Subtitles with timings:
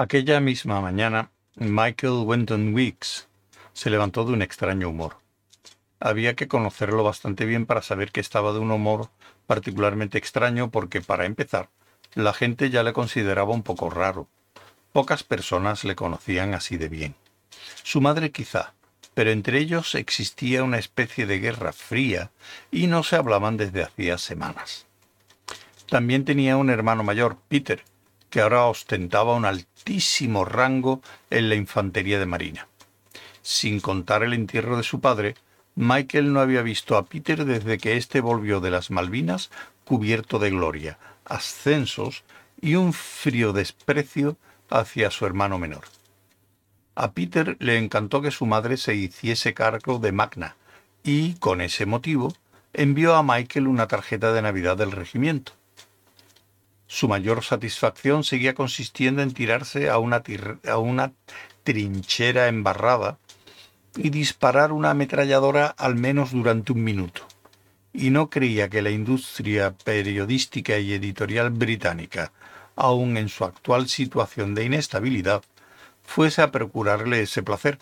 [0.00, 3.28] Aquella misma mañana, Michael Wenton Weeks
[3.74, 5.18] se levantó de un extraño humor.
[6.00, 9.10] Había que conocerlo bastante bien para saber que estaba de un humor
[9.46, 11.68] particularmente extraño porque, para empezar,
[12.14, 14.26] la gente ya le consideraba un poco raro.
[14.94, 17.14] Pocas personas le conocían así de bien.
[17.82, 18.72] Su madre quizá,
[19.12, 22.30] pero entre ellos existía una especie de guerra fría
[22.70, 24.86] y no se hablaban desde hacía semanas.
[25.90, 27.84] También tenía un hermano mayor, Peter,
[28.30, 29.44] que ahora ostentaba un
[29.80, 32.68] altísimo rango en la infantería de marina.
[33.42, 35.36] Sin contar el entierro de su padre,
[35.74, 39.50] Michael no había visto a Peter desde que éste volvió de las Malvinas
[39.84, 42.24] cubierto de gloria, ascensos
[42.60, 44.36] y un frío desprecio
[44.68, 45.84] hacia su hermano menor.
[46.94, 50.56] A Peter le encantó que su madre se hiciese cargo de Magna
[51.02, 52.34] y, con ese motivo,
[52.74, 55.52] envió a Michael una tarjeta de Navidad del regimiento.
[56.92, 60.24] Su mayor satisfacción seguía consistiendo en tirarse a una,
[61.62, 63.16] trinchera embarrada
[63.96, 67.22] y disparar una ametralladora al menos durante un minuto.
[67.92, 72.32] Y no creía que la industria periodística y editorial británica,
[72.74, 75.44] aun en su actual situación de inestabilidad,
[76.02, 77.78] fuese a procurarle ese placer,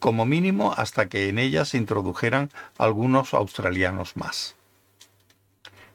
[0.00, 4.56] como mínimo hasta que en ella se introdujeran algunos australianos más.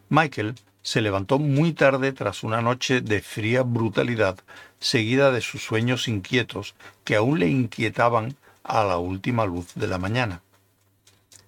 [0.07, 4.37] Michael se levantó muy tarde tras una noche de fría brutalidad,
[4.79, 9.97] seguida de sus sueños inquietos que aún le inquietaban a la última luz de la
[9.97, 10.41] mañana.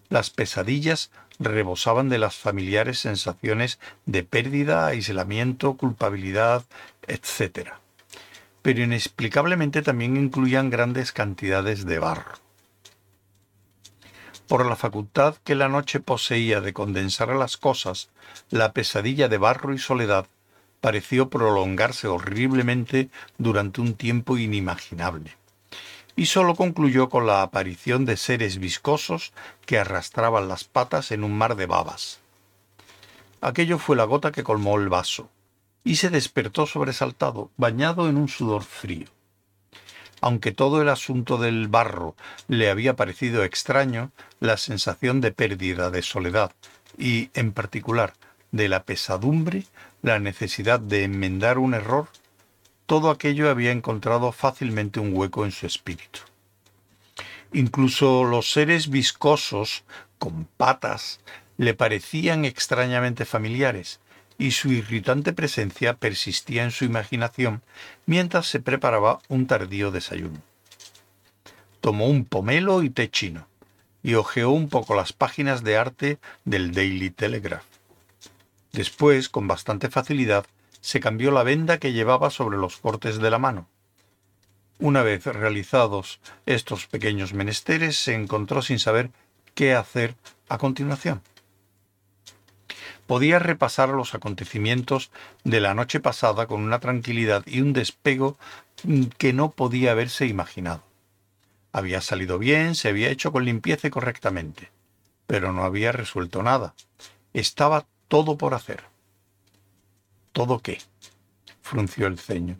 [0.09, 6.63] Las pesadillas rebosaban de las familiares sensaciones de pérdida, aislamiento, culpabilidad,
[7.05, 7.71] etc.
[8.61, 12.44] Pero inexplicablemente también incluían grandes cantidades de barro.
[14.47, 18.09] Por la facultad que la noche poseía de condensar las cosas,
[18.49, 20.27] la pesadilla de barro y soledad
[20.81, 25.35] pareció prolongarse horriblemente durante un tiempo inimaginable
[26.15, 29.33] y sólo concluyó con la aparición de seres viscosos
[29.65, 32.19] que arrastraban las patas en un mar de babas.
[33.41, 35.29] Aquello fue la gota que colmó el vaso,
[35.83, 39.07] y se despertó sobresaltado, bañado en un sudor frío.
[40.21, 42.15] Aunque todo el asunto del barro
[42.47, 46.51] le había parecido extraño, la sensación de pérdida, de soledad
[46.97, 48.13] y, en particular,
[48.51, 49.65] de la pesadumbre,
[50.01, 52.07] la necesidad de enmendar un error,
[52.85, 56.21] todo aquello había encontrado fácilmente un hueco en su espíritu.
[57.51, 59.83] Incluso los seres viscosos,
[60.19, 61.19] con patas,
[61.57, 63.99] le parecían extrañamente familiares,
[64.37, 67.61] y su irritante presencia persistía en su imaginación
[68.05, 70.41] mientras se preparaba un tardío desayuno.
[71.81, 73.47] Tomó un pomelo y té chino,
[74.03, 77.63] y hojeó un poco las páginas de arte del Daily Telegraph.
[78.71, 80.45] Después, con bastante facilidad,
[80.81, 83.67] se cambió la venda que llevaba sobre los cortes de la mano.
[84.77, 89.09] Una vez realizados estos pequeños menesteres, se encontró sin saber
[89.53, 90.15] qué hacer
[90.49, 91.21] a continuación.
[93.07, 95.11] Podía repasar los acontecimientos
[95.43, 98.37] de la noche pasada con una tranquilidad y un despego
[99.17, 100.83] que no podía haberse imaginado.
[101.71, 104.71] Había salido bien, se había hecho con limpieza y correctamente,
[105.27, 106.73] pero no había resuelto nada.
[107.33, 108.85] Estaba todo por hacer.
[110.31, 110.81] ¿Todo qué?
[111.61, 112.57] frunció el ceño.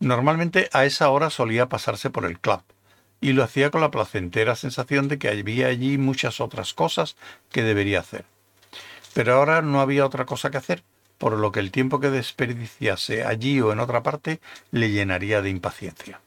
[0.00, 2.62] Normalmente a esa hora solía pasarse por el club,
[3.20, 7.16] y lo hacía con la placentera sensación de que había allí muchas otras cosas
[7.50, 8.24] que debería hacer.
[9.14, 10.82] Pero ahora no había otra cosa que hacer,
[11.18, 14.40] por lo que el tiempo que desperdiciase allí o en otra parte
[14.70, 16.20] le llenaría de impaciencia.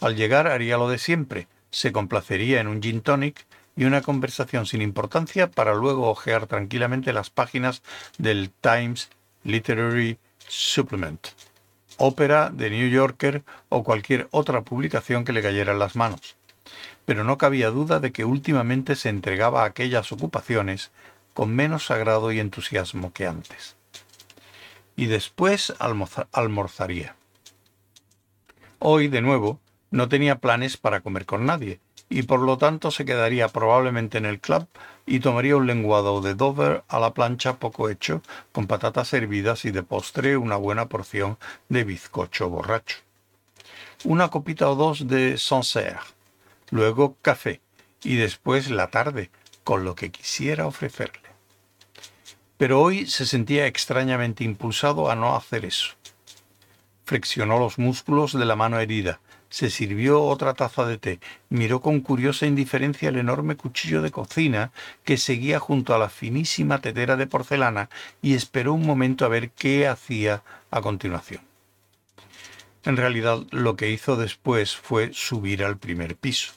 [0.00, 3.46] Al llegar haría lo de siempre, se complacería en un gin tonic
[3.76, 7.82] y una conversación sin importancia para luego hojear tranquilamente las páginas
[8.18, 9.08] del Times
[9.44, 11.28] Literary Supplement,
[11.96, 16.36] ópera de New Yorker o cualquier otra publicación que le cayera en las manos.
[17.04, 20.90] Pero no cabía duda de que últimamente se entregaba a aquellas ocupaciones
[21.34, 23.76] con menos agrado y entusiasmo que antes.
[24.96, 25.74] Y después
[26.32, 27.16] almorzaría.
[28.78, 29.60] Hoy, de nuevo,
[29.90, 34.26] no tenía planes para comer con nadie, y por lo tanto se quedaría probablemente en
[34.26, 34.68] el club
[35.06, 38.22] y tomaría un lenguado de Dover a la plancha poco hecho,
[38.52, 41.38] con patatas hervidas y de postre una buena porción
[41.68, 42.98] de bizcocho borracho.
[44.04, 46.00] Una copita o dos de Sancerre,
[46.70, 47.60] luego café
[48.02, 49.30] y después la tarde,
[49.64, 51.28] con lo que quisiera ofrecerle.
[52.56, 55.94] Pero hoy se sentía extrañamente impulsado a no hacer eso.
[57.04, 59.20] Flexionó los músculos de la mano herida,
[59.54, 64.72] se sirvió otra taza de té, miró con curiosa indiferencia el enorme cuchillo de cocina
[65.04, 67.88] que seguía junto a la finísima tetera de porcelana
[68.20, 71.40] y esperó un momento a ver qué hacía a continuación.
[72.82, 76.52] En realidad lo que hizo después fue subir al primer piso.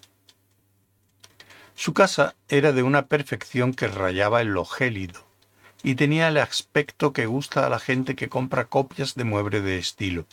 [1.78, 5.22] Su casa era de una perfección que rayaba en lo gélido
[5.84, 9.78] y tenía el aspecto que gusta a la gente que compra copias de mueble de
[9.78, 10.26] estilo.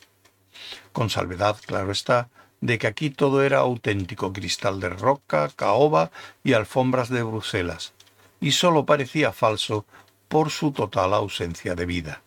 [0.94, 2.30] Con salvedad, claro está,
[2.62, 6.10] de que aquí todo era auténtico cristal de roca, caoba
[6.42, 7.92] y alfombras de Bruselas,
[8.40, 9.84] y sólo parecía falso
[10.28, 12.22] por su total ausencia de vida.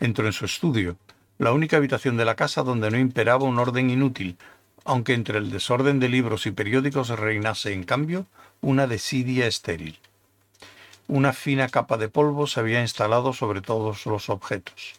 [0.00, 0.98] Entró en su estudio,
[1.38, 4.36] la única habitación de la casa donde no imperaba un orden inútil,
[4.84, 8.26] aunque entre el desorden de libros y periódicos reinase, en cambio,
[8.60, 9.98] una desidia estéril.
[11.08, 14.94] Una fina capa de polvo se había instalado sobre todos los objetos.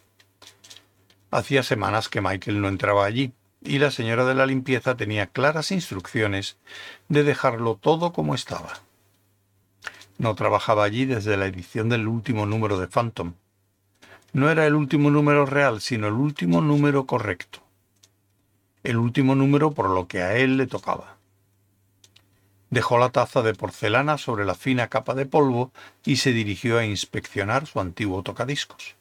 [1.30, 3.32] Hacía semanas que Michael no entraba allí,
[3.62, 6.58] y la señora de la limpieza tenía claras instrucciones
[7.08, 8.80] de dejarlo todo como estaba.
[10.18, 13.32] No trabajaba allí desde la edición del último número de Phantom.
[14.32, 17.63] No era el último número real, sino el último número correcto
[18.84, 21.16] el último número por lo que a él le tocaba.
[22.70, 25.72] Dejó la taza de porcelana sobre la fina capa de polvo
[26.04, 28.94] y se dirigió a inspeccionar su antiguo tocadiscos.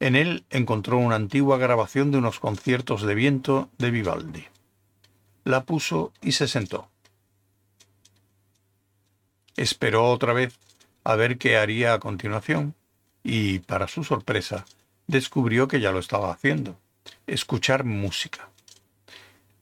[0.00, 4.44] En él encontró una antigua grabación de unos conciertos de viento de Vivaldi.
[5.44, 6.88] La puso y se sentó.
[9.56, 10.58] Esperó otra vez
[11.04, 12.74] a ver qué haría a continuación
[13.22, 14.66] y, para su sorpresa,
[15.06, 16.76] descubrió que ya lo estaba haciendo
[17.26, 18.47] escuchar música.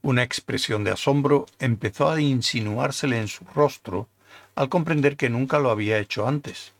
[0.07, 4.07] Una expresión de asombro empezó a insinuársele en su rostro
[4.55, 6.71] al comprender que nunca lo había hecho antes.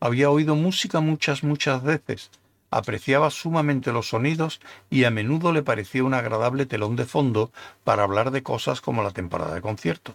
[0.00, 2.30] Había oído música muchas, muchas veces,
[2.70, 7.52] apreciaba sumamente los sonidos y a menudo le parecía un agradable telón de fondo
[7.84, 10.14] para hablar de cosas como la temporada de conciertos.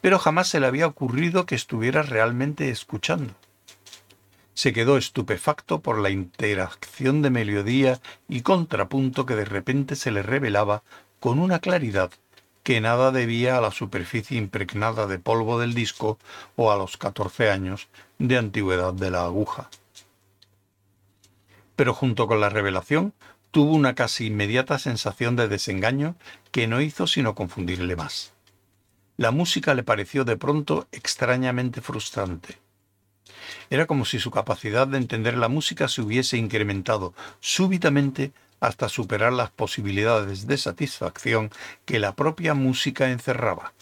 [0.00, 3.32] Pero jamás se le había ocurrido que estuviera realmente escuchando
[4.54, 10.22] se quedó estupefacto por la interacción de melodía y contrapunto que de repente se le
[10.22, 10.82] revelaba
[11.20, 12.10] con una claridad
[12.62, 16.18] que nada debía a la superficie impregnada de polvo del disco
[16.56, 19.68] o a los catorce años de antigüedad de la aguja.
[21.76, 23.12] Pero junto con la revelación
[23.50, 26.16] tuvo una casi inmediata sensación de desengaño
[26.52, 28.32] que no hizo sino confundirle más.
[29.16, 32.63] La música le pareció de pronto extrañamente frustrante.
[33.70, 39.32] Era como si su capacidad de entender la música se hubiese incrementado súbitamente hasta superar
[39.32, 41.50] las posibilidades de satisfacción
[41.84, 43.72] que la propia música encerraba.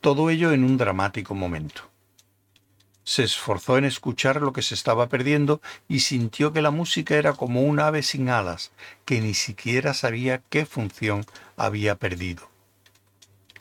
[0.00, 1.82] Todo ello en un dramático momento.
[3.04, 7.34] Se esforzó en escuchar lo que se estaba perdiendo y sintió que la música era
[7.34, 8.72] como un ave sin alas,
[9.04, 11.24] que ni siquiera sabía qué función
[11.56, 12.48] había perdido.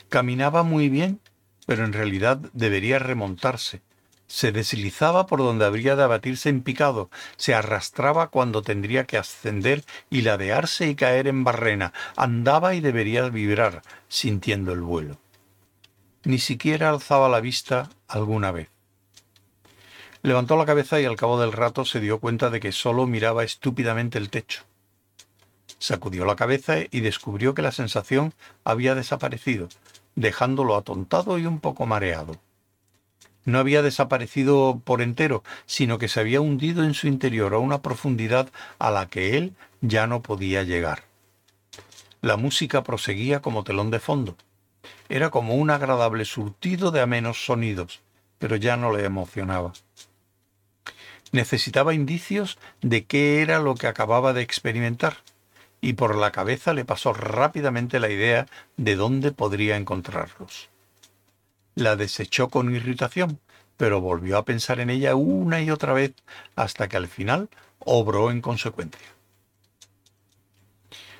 [0.09, 1.19] Caminaba muy bien,
[1.67, 3.81] pero en realidad debería remontarse,
[4.27, 9.83] se deslizaba por donde habría de abatirse en picado, se arrastraba cuando tendría que ascender
[10.09, 15.17] y ladearse y caer en barrena, andaba y debería vibrar, sintiendo el vuelo.
[16.23, 18.69] Ni siquiera alzaba la vista alguna vez.
[20.23, 23.43] Levantó la cabeza y al cabo del rato se dio cuenta de que solo miraba
[23.43, 24.63] estúpidamente el techo.
[25.77, 29.69] Sacudió la cabeza y descubrió que la sensación había desaparecido,
[30.15, 32.39] dejándolo atontado y un poco mareado
[33.45, 37.81] no había desaparecido por entero, sino que se había hundido en su interior a una
[37.81, 38.49] profundidad
[38.79, 41.03] a la que él ya no podía llegar.
[42.21, 44.35] La música proseguía como telón de fondo.
[45.09, 48.01] Era como un agradable surtido de amenos sonidos,
[48.39, 49.73] pero ya no le emocionaba.
[51.31, 55.17] Necesitaba indicios de qué era lo que acababa de experimentar,
[55.81, 58.47] y por la cabeza le pasó rápidamente la idea
[58.77, 60.69] de dónde podría encontrarlos.
[61.75, 63.39] La desechó con irritación,
[63.77, 66.13] pero volvió a pensar en ella una y otra vez
[66.55, 69.07] hasta que al final obró en consecuencia.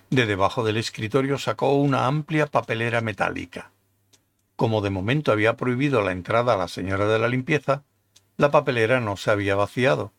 [0.10, 3.72] De debajo del escritorio sacó una amplia papelera metálica.
[4.56, 7.84] Como de momento había prohibido la entrada a la señora de la limpieza,
[8.38, 10.14] la papelera no se había vaciado,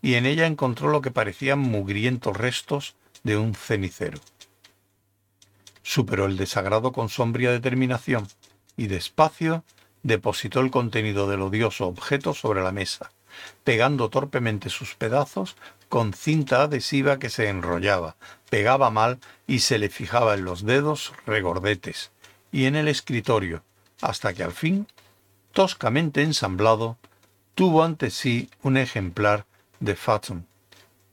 [0.00, 4.20] y en ella encontró lo que parecían mugrientos restos de un cenicero.
[5.82, 8.26] Superó el desagrado con sombría determinación
[8.76, 9.64] y despacio
[10.02, 13.10] depositó el contenido del odioso objeto sobre la mesa,
[13.64, 15.56] pegando torpemente sus pedazos
[15.88, 18.16] con cinta adhesiva que se enrollaba,
[18.50, 22.10] pegaba mal y se le fijaba en los dedos regordetes
[22.52, 23.62] y en el escritorio,
[24.00, 24.86] hasta que al fin,
[25.52, 26.96] toscamente ensamblado,
[27.54, 29.46] tuvo ante sí un ejemplar
[29.80, 30.44] de Fathom,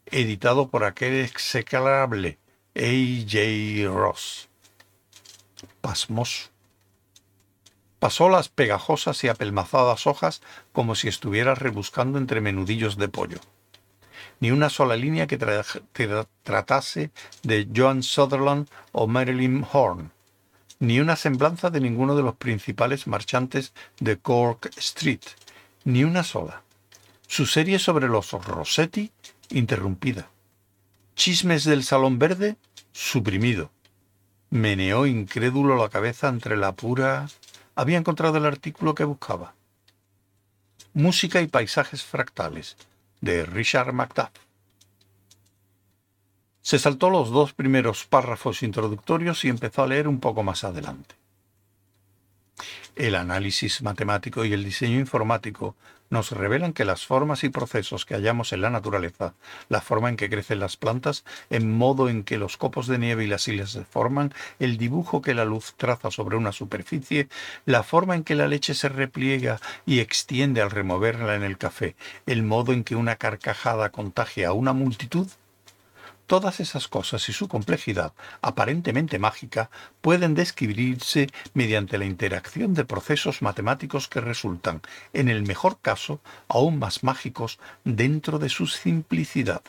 [0.06, 2.38] editado por aquel execrable
[2.76, 3.26] A.
[3.28, 3.90] J.
[3.94, 4.50] Ross.
[5.82, 6.53] Pasmoso.
[8.04, 10.42] Pasó las pegajosas y apelmazadas hojas
[10.74, 13.40] como si estuviera rebuscando entre menudillos de pollo.
[14.42, 15.38] ni una sola línea que
[16.44, 17.12] tratase
[17.44, 20.10] de Joan Sutherland o Marilyn Horne,
[20.80, 25.24] ni una semblanza de ninguno de los principales marchantes de Cork Street,
[25.86, 26.62] ni una sola.
[27.26, 29.14] Su serie sobre los Rossetti,
[29.52, 30.28] interrumpida.
[31.16, 32.58] Chismes del Salón Verde,
[32.92, 33.72] suprimido.
[34.50, 37.30] Meneó incrédulo la cabeza entre la pura...
[37.76, 39.56] Había encontrado el artículo que buscaba.
[40.94, 42.78] Música y paisajes fractales,
[43.22, 44.30] de Richard Macduff.
[46.62, 51.16] Se saltó los dos primeros párrafos introductorios y empezó a leer un poco más adelante.
[52.96, 55.76] El análisis matemático y el diseño informático
[56.12, 59.34] nos revelan que las formas y procesos que hallamos en la naturaleza,
[59.68, 63.24] la forma en que crecen las plantas, el modo en que los copos de nieve
[63.24, 67.30] y las islas se forman, el dibujo que la luz traza sobre una superficie,
[67.66, 71.96] la forma en que la leche se repliega y extiende al removerla en el café,
[72.28, 75.28] el modo en que una carcajada contagia a una multitud,
[76.28, 79.70] Todas esas cosas y su complejidad, aparentemente mágica,
[80.02, 86.80] pueden describirse mediante la interacción de procesos matemáticos que resultan, en el mejor caso, aún
[86.80, 89.62] más mágicos dentro de su simplicidad.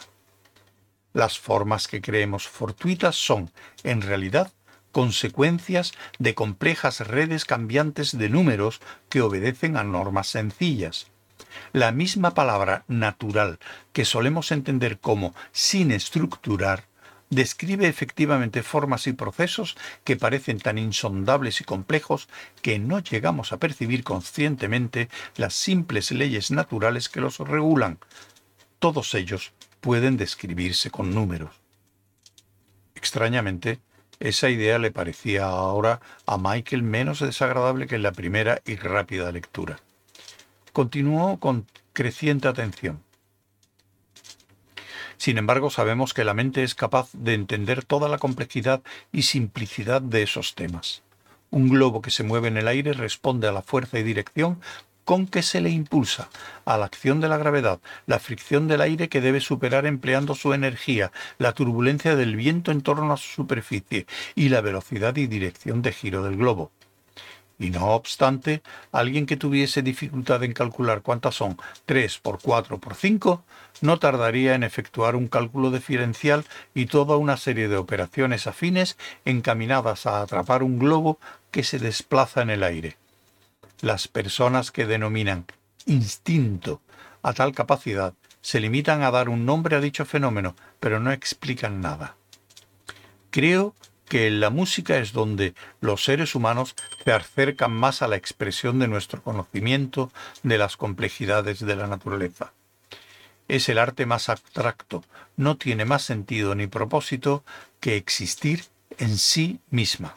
[1.12, 3.50] Las formas que creemos fortuitas son,
[3.82, 4.52] en realidad,
[4.92, 11.11] consecuencias de complejas redes cambiantes de números que obedecen a normas sencillas.
[11.72, 13.58] La misma palabra natural
[13.92, 16.84] que solemos entender como sin estructurar
[17.30, 22.28] describe efectivamente formas y procesos que parecen tan insondables y complejos
[22.62, 27.98] que no llegamos a percibir conscientemente las simples leyes naturales que los regulan.
[28.78, 31.60] Todos ellos pueden describirse con números.
[32.94, 33.80] Extrañamente,
[34.20, 39.32] esa idea le parecía ahora a Michael menos desagradable que en la primera y rápida
[39.32, 39.80] lectura
[40.75, 43.00] continuó con creciente atención.
[45.16, 50.02] Sin embargo, sabemos que la mente es capaz de entender toda la complejidad y simplicidad
[50.02, 51.02] de esos temas.
[51.50, 54.61] Un globo que se mueve en el aire responde a la fuerza y dirección
[55.04, 56.28] con que se le impulsa,
[56.64, 60.54] a la acción de la gravedad, la fricción del aire que debe superar empleando su
[60.54, 65.83] energía, la turbulencia del viento en torno a su superficie y la velocidad y dirección
[65.83, 66.73] de giro del globo.
[67.58, 71.56] Y no obstante, alguien que tuviese dificultad en calcular cuántas son
[71.87, 73.44] 3 por 4 por 5,
[73.80, 76.44] no tardaría en efectuar un cálculo diferencial
[76.75, 81.18] y toda una serie de operaciones afines encaminadas a atrapar un globo
[81.50, 82.96] que se desplaza en el aire.
[83.80, 85.46] Las personas que denominan
[85.87, 86.80] instinto
[87.23, 91.80] a tal capacidad se limitan a dar un nombre a dicho fenómeno, pero no explican
[91.80, 92.16] nada.
[93.30, 93.75] Creo
[94.14, 98.87] que la música es donde los seres humanos se acercan más a la expresión de
[98.87, 100.12] nuestro conocimiento
[100.44, 102.52] de las complejidades de la naturaleza.
[103.49, 105.02] Es el arte más abstracto,
[105.37, 107.42] no tiene más sentido ni propósito
[107.80, 108.66] que existir
[108.99, 110.14] en sí misma.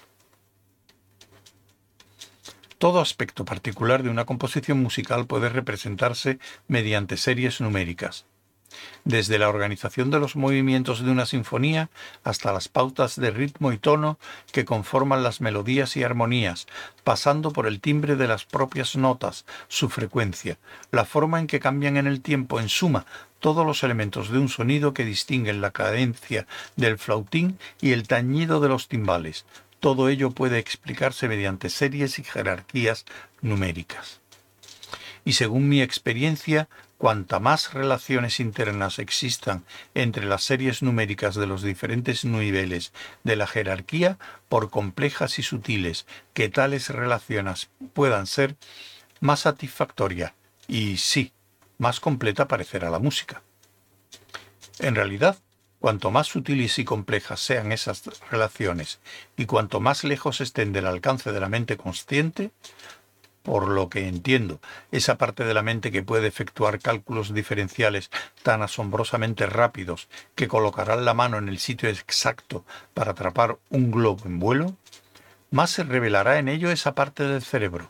[2.77, 6.37] Todo aspecto particular de una composición musical puede representarse
[6.67, 8.27] mediante series numéricas
[9.03, 11.89] desde la organización de los movimientos de una sinfonía
[12.23, 14.19] hasta las pautas de ritmo y tono
[14.51, 16.67] que conforman las melodías y armonías,
[17.03, 20.57] pasando por el timbre de las propias notas, su frecuencia,
[20.91, 23.05] la forma en que cambian en el tiempo, en suma,
[23.39, 28.59] todos los elementos de un sonido que distinguen la cadencia del flautín y el tañido
[28.59, 29.45] de los timbales.
[29.79, 33.05] Todo ello puede explicarse mediante series y jerarquías
[33.41, 34.21] numéricas.
[35.23, 36.67] Y según mi experiencia,
[36.97, 39.63] Cuanta más relaciones internas existan
[39.93, 42.91] entre las series numéricas de los diferentes niveles
[43.23, 44.17] de la jerarquía,
[44.49, 48.55] por complejas y sutiles que tales relaciones puedan ser,
[49.19, 50.33] más satisfactoria
[50.67, 51.33] y sí,
[51.77, 53.43] más completa parecerá la música.
[54.79, 55.37] En realidad,
[55.79, 58.99] cuanto más sutiles y complejas sean esas relaciones
[59.35, 62.51] y cuanto más lejos estén del alcance de la mente consciente,
[63.47, 64.59] por lo que entiendo,
[64.91, 68.11] esa parte de la mente que puede efectuar cálculos diferenciales
[68.43, 74.25] tan asombrosamente rápidos que colocarán la mano en el sitio exacto para atrapar un globo
[74.25, 74.75] en vuelo,
[75.49, 77.89] más se revelará en ello esa parte del cerebro,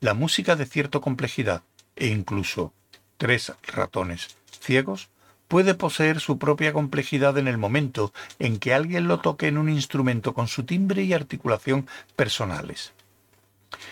[0.00, 1.62] la música de cierta complejidad,
[1.94, 2.72] e incluso
[3.16, 5.08] tres ratones ciegos
[5.46, 9.68] puede poseer su propia complejidad en el momento en que alguien lo toque en un
[9.68, 11.86] instrumento con su timbre y articulación
[12.16, 12.92] personales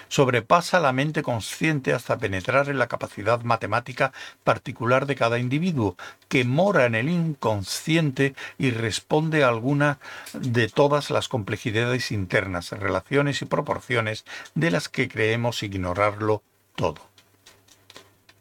[0.08, 4.12] sobrepasa la mente consciente hasta penetrar en la capacidad matemática
[4.42, 5.96] particular de cada individuo,
[6.28, 9.98] que mora en el inconsciente y responde a alguna
[10.32, 16.42] de todas las complejidades internas, relaciones y proporciones de las que creemos ignorarlo
[16.76, 17.14] todo.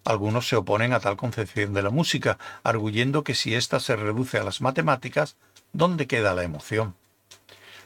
[0.05, 4.37] Algunos se oponen a tal concepción de la música, arguyendo que si ésta se reduce
[4.37, 5.37] a las matemáticas,
[5.71, 6.95] ¿dónde queda la emoción?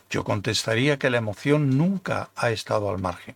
[0.10, 3.36] Yo contestaría que la emoción nunca ha estado al margen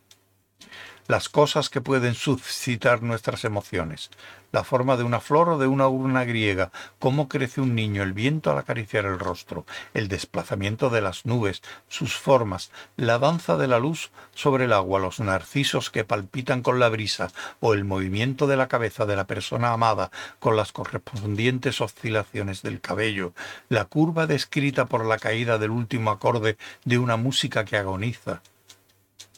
[1.12, 4.12] las cosas que pueden suscitar nuestras emociones,
[4.54, 8.14] la forma de una flor o de una urna griega, cómo crece un niño, el
[8.14, 13.68] viento al acariciar el rostro, el desplazamiento de las nubes, sus formas, la danza de
[13.68, 18.48] la luz sobre el agua, los narcisos que palpitan con la brisa, o el movimiento
[18.48, 23.34] de la cabeza de la persona amada con las correspondientes oscilaciones del cabello,
[23.68, 28.42] la curva descrita por la caída del último acorde de una música que agoniza,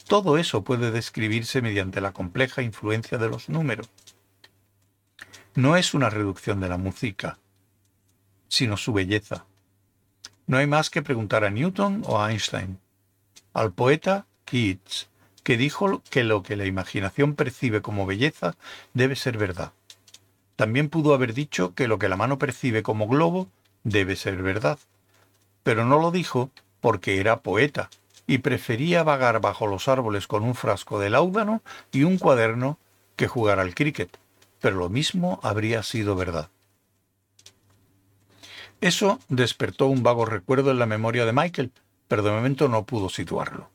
[0.08, 3.90] todo eso puede describirse mediante la compleja influencia de los números.
[5.56, 7.38] No es una reducción de la música,
[8.48, 9.46] sino su belleza.
[10.46, 12.80] No hay más que preguntar a Newton o a Einstein,
[13.54, 15.10] al poeta Keats,
[15.44, 18.56] que dijo que lo que la imaginación percibe como belleza
[18.94, 19.74] debe ser verdad.
[20.56, 23.50] También pudo haber dicho que lo que la mano percibe como globo
[23.84, 24.80] debe ser verdad.
[25.64, 27.90] Pero no lo dijo porque era poeta
[28.28, 31.62] y prefería vagar bajo los árboles con un frasco de láudano
[31.92, 32.78] y un cuaderno
[33.16, 34.18] que jugar al cricket,
[34.62, 36.50] pero lo mismo habría sido verdad.
[38.82, 41.72] Eso despertó un vago recuerdo en la memoria de Michael,
[42.08, 43.70] pero de momento no pudo situarlo.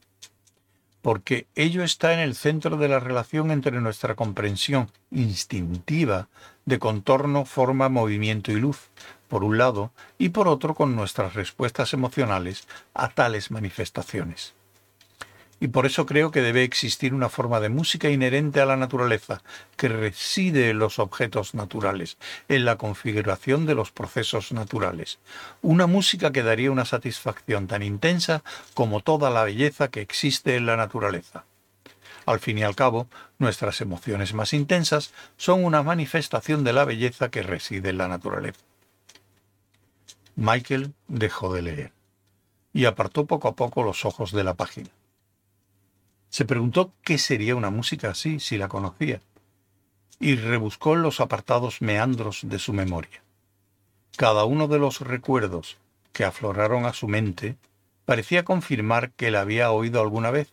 [1.00, 6.28] Porque ello está en el centro de la relación entre nuestra comprensión instintiva
[6.68, 8.90] de contorno, forma, movimiento y luz,
[9.28, 14.54] por un lado, y por otro con nuestras respuestas emocionales a tales manifestaciones.
[15.60, 19.42] Y por eso creo que debe existir una forma de música inherente a la naturaleza,
[19.76, 25.18] que reside en los objetos naturales, en la configuración de los procesos naturales.
[25.62, 28.44] Una música que daría una satisfacción tan intensa
[28.74, 31.44] como toda la belleza que existe en la naturaleza.
[32.28, 33.06] Al fin y al cabo,
[33.38, 38.60] nuestras emociones más intensas son una manifestación de la belleza que reside en la naturaleza.
[40.36, 41.92] Michael dejó de leer
[42.74, 44.90] y apartó poco a poco los ojos de la página.
[46.28, 49.22] Se preguntó qué sería una música así si la conocía,
[50.20, 53.22] y rebuscó los apartados meandros de su memoria.
[54.18, 55.78] Cada uno de los recuerdos
[56.12, 57.56] que afloraron a su mente
[58.04, 60.52] parecía confirmar que la había oído alguna vez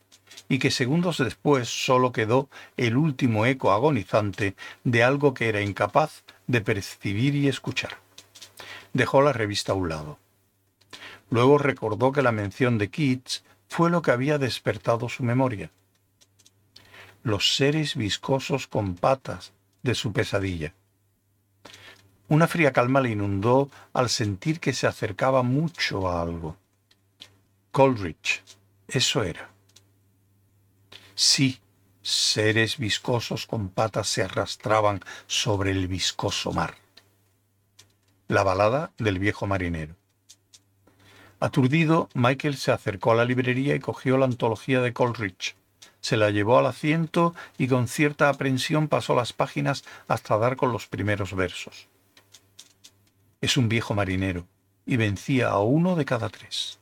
[0.49, 6.23] y que segundos después sólo quedó el último eco agonizante de algo que era incapaz
[6.47, 7.97] de percibir y escuchar
[8.95, 10.17] dejó la revista a un lado.
[11.29, 15.69] Luego recordó que la mención de Keats fue lo que había despertado su memoria.
[17.21, 19.51] Los seres viscosos con patas
[19.83, 20.73] de su pesadilla.
[22.29, 26.55] Una fría calma le inundó al sentir que se acercaba mucho a algo.
[27.73, 28.43] Coleridge,
[28.87, 29.49] eso era.
[31.15, 31.61] Sí,
[32.01, 36.75] seres viscosos con patas se arrastraban sobre el viscoso mar.
[38.27, 39.95] La balada del viejo marinero.
[41.39, 45.55] Aturdido, Michael se acercó a la librería y cogió la antología de Coleridge.
[46.01, 50.73] Se la llevó al asiento y con cierta aprensión pasó las páginas hasta dar con
[50.73, 51.87] los primeros versos.
[53.39, 54.45] Es un viejo marinero
[54.85, 56.79] y vencía a uno de cada tres.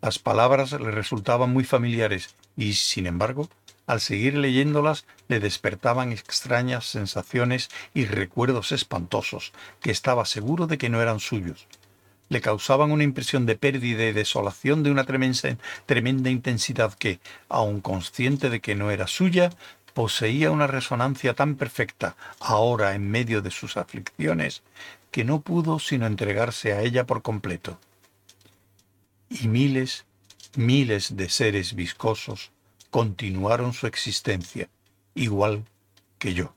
[0.00, 3.48] Las palabras le resultaban muy familiares y, sin embargo,
[3.86, 10.90] al seguir leyéndolas le despertaban extrañas sensaciones y recuerdos espantosos que estaba seguro de que
[10.90, 11.66] no eran suyos.
[12.28, 17.18] Le causaban una impresión de pérdida y desolación de una tremenda, tremenda intensidad que,
[17.48, 19.48] aun consciente de que no era suya,
[19.94, 24.62] poseía una resonancia tan perfecta, ahora en medio de sus aflicciones,
[25.10, 27.78] que no pudo sino entregarse a ella por completo.
[29.30, 30.04] Y miles,
[30.56, 32.50] miles de seres viscosos,
[32.90, 34.68] continuaron su existencia,
[35.14, 35.64] igual
[36.18, 36.54] que yo.